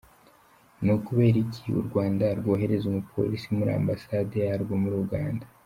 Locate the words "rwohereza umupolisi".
2.39-3.47